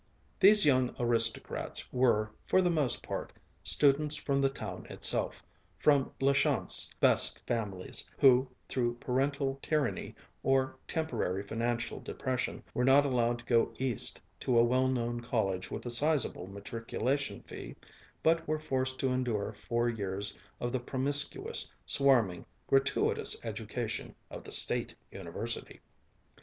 These 0.39 0.65
young 0.65 0.95
aristocrats 0.99 1.93
were, 1.93 2.31
for 2.47 2.59
the 2.59 2.71
most 2.71 3.03
part, 3.03 3.33
students 3.63 4.15
from 4.15 4.41
the 4.41 4.49
town 4.49 4.87
itself, 4.89 5.43
from 5.77 6.11
La 6.19 6.33
Chance's 6.33 6.91
"best 6.99 7.45
families," 7.45 8.09
who 8.17 8.49
through 8.67 8.95
parental 8.95 9.59
tyranny 9.61 10.15
or 10.41 10.75
temporary 10.87 11.43
financial 11.43 11.99
depression 11.99 12.63
were 12.73 12.83
not 12.83 13.05
allowed 13.05 13.37
to 13.37 13.45
go 13.45 13.75
East 13.77 14.23
to 14.39 14.57
a 14.57 14.63
well 14.63 14.87
known 14.87 15.19
college 15.21 15.69
with 15.69 15.85
a 15.85 15.91
sizable 15.91 16.47
matriculation 16.47 17.41
fee, 17.43 17.75
but 18.23 18.47
were 18.47 18.57
forced 18.59 18.97
to 19.01 19.09
endure 19.11 19.53
four 19.53 19.87
years 19.87 20.35
of 20.59 20.71
the 20.71 20.79
promiscuous, 20.79 21.71
swarming, 21.85 22.43
gratuitous 22.65 23.37
education 23.45 24.15
of 24.31 24.45
the 24.45 24.51
State 24.51 24.95
University. 25.11 25.79